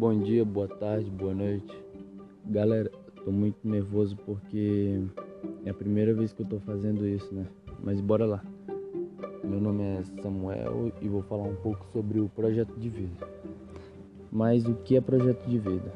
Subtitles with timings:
[0.00, 1.78] Bom dia, boa tarde, boa noite.
[2.46, 2.90] Galera,
[3.22, 4.98] tô muito nervoso porque
[5.62, 7.44] é a primeira vez que eu tô fazendo isso, né?
[7.84, 8.42] Mas bora lá.
[9.44, 13.14] Meu nome é Samuel e vou falar um pouco sobre o projeto de vida.
[14.32, 15.92] Mas o que é projeto de vida?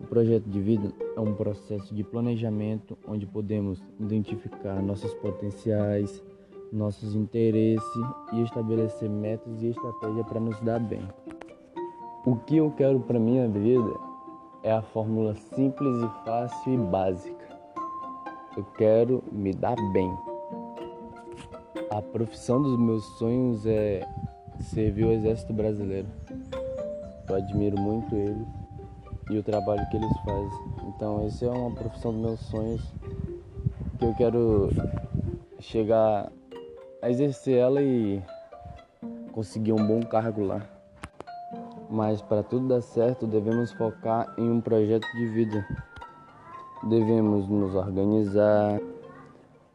[0.00, 6.22] O projeto de vida é um processo de planejamento onde podemos identificar nossos potenciais,
[6.72, 11.02] nossos interesses e estabelecer metas e estratégia para nos dar bem.
[12.26, 14.00] O que eu quero para minha vida
[14.62, 17.58] é a fórmula simples e fácil e básica.
[18.56, 20.10] Eu quero me dar bem.
[21.90, 24.08] A profissão dos meus sonhos é
[24.58, 26.08] servir o Exército Brasileiro.
[27.28, 28.48] Eu admiro muito eles
[29.30, 30.64] e o trabalho que eles fazem.
[30.88, 32.94] Então, essa é uma profissão dos meus sonhos
[33.98, 34.70] que eu quero
[35.60, 36.32] chegar
[37.02, 38.22] a exercer ela e
[39.30, 40.62] conseguir um bom cargo lá.
[41.94, 45.64] Mas para tudo dar certo, devemos focar em um projeto de vida.
[46.82, 48.80] Devemos nos organizar,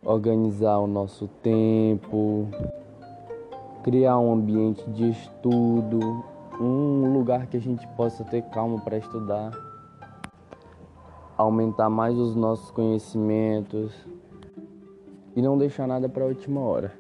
[0.04, 2.46] organizar o nosso tempo,
[3.84, 6.26] criar um ambiente de estudo,
[6.60, 9.52] um lugar que a gente possa ter calma para estudar,
[11.38, 13.94] aumentar mais os nossos conhecimentos
[15.38, 16.92] e não deixar nada para a última hora.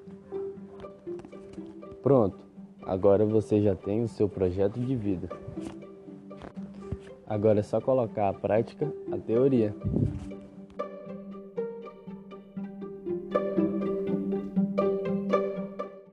[2.01, 2.48] Pronto.
[2.89, 5.29] Agora você já tem o seu projeto de vida.
[7.27, 9.75] Agora é só colocar a prática, a teoria.